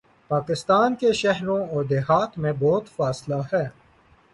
پاکستان 0.29 0.95
کے 0.95 1.11
شہروں 1.13 1.59
اوردیہات 1.67 2.37
میں 2.37 2.53
بہت 2.59 2.87
فاصلہ 2.87 3.41
ہے۔ 3.53 3.67